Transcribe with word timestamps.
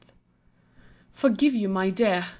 Forgive 1.11 1.53
you, 1.53 1.69
my 1.69 1.91
dear! 1.91 2.25